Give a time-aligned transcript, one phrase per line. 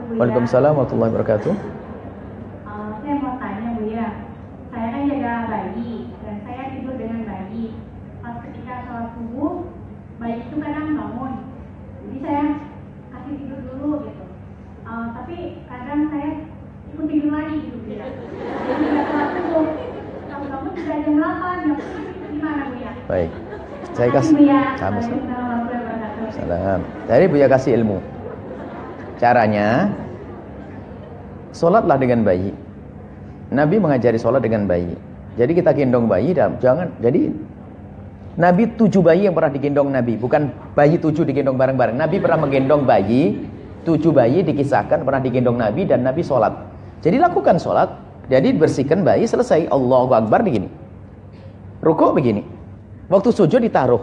[0.00, 0.18] Bu ya.
[0.20, 1.52] Waalaikumsalam warahmatullahi wabarakatuh.
[1.52, 4.08] Eh, saya mau tanya Bu ya.
[4.72, 5.92] Saya kan jaga bayi
[6.24, 7.76] dan saya tidur dengan bayi.
[8.24, 9.52] Pas ketika sholat subuh,
[10.16, 11.32] bayi itu kadang bangun.
[12.02, 12.44] Jadi saya
[13.12, 14.24] kasih tidur dulu gitu.
[14.88, 15.36] Eh, tapi
[15.68, 16.28] kadang saya
[16.92, 18.06] ikut tidur lagi gitu Bu ya.
[18.08, 19.64] Jadi nggak sholat subuh.
[20.32, 22.92] Kamu-kamu sudah jam 8, jam 9, gimana Bu ya?
[23.04, 23.30] Baik.
[23.92, 24.62] Saya kasih Bu ya.
[24.80, 25.32] wabarakatuh.
[26.32, 26.80] Salam.
[27.04, 28.21] Tadi Buya kasih ilmu.
[29.22, 29.94] Caranya
[31.54, 32.50] Sholatlah dengan bayi.
[33.52, 34.96] Nabi mengajari sholat dengan bayi.
[35.36, 37.28] Jadi kita gendong bayi dan jangan jadi
[38.40, 42.00] Nabi tujuh bayi yang pernah digendong Nabi, bukan bayi tujuh digendong bareng-bareng.
[42.00, 43.44] Nabi pernah menggendong bayi,
[43.84, 46.56] tujuh bayi dikisahkan pernah digendong Nabi dan Nabi sholat.
[47.04, 47.92] Jadi lakukan sholat,
[48.32, 49.68] jadi bersihkan bayi selesai.
[49.68, 50.72] Allahu Akbar begini.
[51.84, 52.40] Rukuk begini.
[53.12, 54.00] Waktu sujud ditaruh.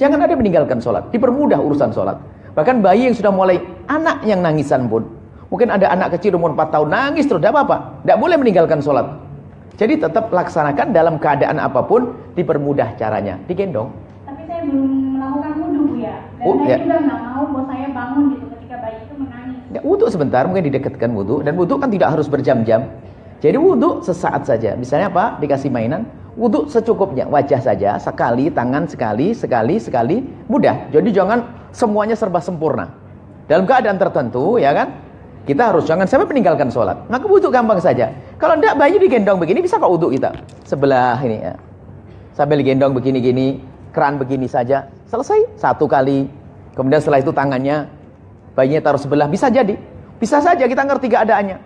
[0.00, 1.12] Jangan ada meninggalkan sholat.
[1.12, 2.16] Dipermudah urusan sholat.
[2.56, 5.04] Bahkan bayi yang sudah mulai anak yang nangisan pun.
[5.48, 7.40] Mungkin ada anak kecil umur 4 tahun nangis terus.
[7.40, 8.04] Tidak apa-apa.
[8.04, 9.08] Tidak boleh meninggalkan sholat.
[9.80, 12.12] Jadi tetap laksanakan dalam keadaan apa pun.
[12.36, 13.40] Dipermudah caranya.
[13.48, 13.88] Digendong.
[14.28, 16.14] Tapi saya belum melakukan wudhu Bu ya.
[16.36, 16.76] Dan Oh, saya ya.
[16.84, 19.58] juga nggak mau bos saya bangun gitu ketika bayi itu menangis.
[19.72, 21.40] Ya, wudhu sebentar mungkin didekatkan wudhu.
[21.40, 22.92] Dan wudhu kan tidak harus berjam-jam.
[23.40, 24.76] Jadi wudhu sesaat saja.
[24.76, 25.40] Misalnya apa?
[25.40, 26.04] Dikasih mainan.
[26.36, 27.24] Wudhu secukupnya.
[27.24, 27.96] Wajah saja.
[27.96, 30.16] Sekali, tangan sekali, sekali, sekali.
[30.46, 30.92] Mudah.
[30.92, 33.07] Jadi jangan semuanya serba sempurna.
[33.48, 34.92] Dalam keadaan tertentu, ya kan?
[35.48, 37.08] Kita harus jangan sampai meninggalkan sholat.
[37.08, 38.12] Maka wudhu gampang saja.
[38.36, 40.36] Kalau tidak bayi digendong begini, bisa kok wudhu kita.
[40.68, 41.56] Sebelah ini ya.
[42.36, 43.64] Sambil digendong begini-gini.
[43.96, 44.92] Keran begini saja.
[45.08, 45.56] Selesai.
[45.56, 46.28] Satu kali.
[46.76, 47.88] Kemudian setelah itu tangannya.
[48.52, 49.24] Bayinya taruh sebelah.
[49.24, 49.72] Bisa jadi.
[50.20, 51.56] Bisa saja kita ngerti keadaannya.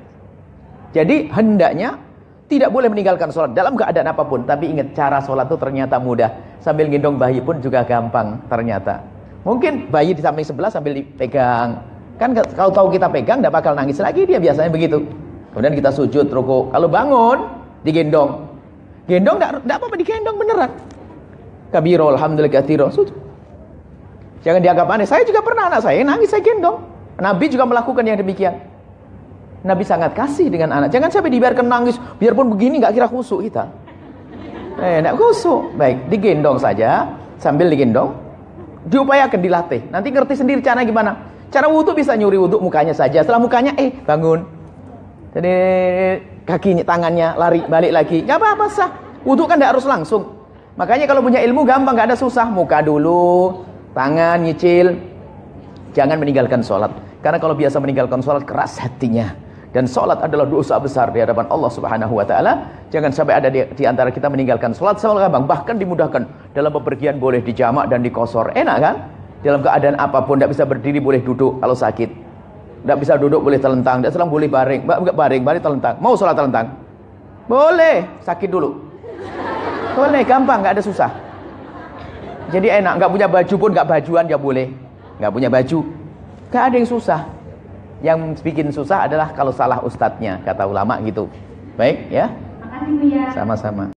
[0.95, 1.99] Jadi hendaknya
[2.47, 4.47] tidak boleh meninggalkan sholat dalam keadaan apa pun.
[4.47, 6.31] Tapi ingat cara sholat itu ternyata mudah.
[6.63, 9.12] Sambil gendong bayi pun juga gampang ternyata.
[9.43, 11.83] Mungkin bayi di samping sebelah sambil dipegang.
[12.19, 15.03] Kan kalau tahu kita pegang tidak bakal nangis lagi dia biasanya begitu.
[15.51, 16.71] Kemudian kita sujud, ruku.
[16.71, 17.39] Kalau bangun,
[17.83, 18.47] digendong.
[19.11, 20.71] Gendong tidak apa-apa digendong beneran.
[21.75, 22.89] Kabiro, alhamdulillah kathiro.
[22.89, 23.13] Sujud.
[24.47, 25.07] Jangan dianggap aneh.
[25.07, 26.81] Saya juga pernah anak saya nangis, saya gendong.
[27.19, 28.55] Nabi juga melakukan yang demikian.
[29.63, 30.91] Nabi sangat kasih dengan anak.
[30.91, 31.95] Jangan sampai dibiarkan nangis.
[32.19, 33.71] Biarpun begini nggak kira khusuk kita.
[34.83, 35.77] Eh, enggak khusuk.
[35.79, 37.07] Baik, digendong saja.
[37.39, 38.15] Sambil digendong,
[38.87, 39.81] diupayakan dilatih.
[39.91, 41.31] Nanti ngerti sendiri cara gimana.
[41.53, 43.21] Cara wudhu bisa nyuri wudhu mukanya saja.
[43.21, 44.41] Setelah mukanya, eh bangun.
[45.37, 45.55] Jadi
[46.49, 48.19] kakinya, tangannya lari balik lagi.
[48.25, 48.91] Gak apa-apa sah.
[49.23, 50.33] Wudhu kan tidak harus langsung.
[50.81, 52.49] Makanya kalau punya ilmu gampang, gak ada susah.
[52.49, 53.63] Muka dulu,
[53.93, 54.97] tangan nyicil.
[55.93, 56.91] Jangan meninggalkan sholat.
[57.21, 59.37] Karena kalau biasa meninggalkan sholat keras hatinya.
[59.73, 62.53] Dan sholat adalah dosa besar di hadapan Allah Subhanahu Wa Taala.
[62.93, 65.49] Jangan sampai ada di, di antara kita meninggalkan sholat sama gampang.
[65.49, 68.53] Bahkan dimudahkan dalam bepergian boleh dijamak dan dikosor.
[68.53, 68.97] Enak kan?
[69.43, 72.11] Dalam keadaan apa pun tidak bisa berdiri boleh duduk kalau sakit.
[72.83, 74.01] Tidak bisa duduk boleh telentang.
[74.01, 74.87] Tidak selang boleh baring.
[74.87, 75.95] Enggak baring, baring telentang.
[75.99, 76.79] Mau sholat telentang?
[77.51, 78.07] Boleh.
[78.23, 78.93] Sakit dulu.
[79.93, 81.11] Boleh, gampang, nggak ada susah.
[82.49, 84.73] Jadi enak, nggak punya baju pun nggak bajuan ya boleh.
[85.21, 85.79] Nggak punya baju,
[86.49, 87.21] nggak ada yang susah.
[88.03, 91.31] Yang bikin susah adalah kalau salah ustadznya, kata ulama gitu.
[91.79, 92.29] Baik ya,
[92.61, 93.25] Makasih Bu ya.
[93.33, 93.87] sama-sama.